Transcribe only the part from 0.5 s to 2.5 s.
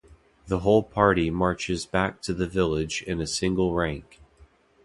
whole party marches back to the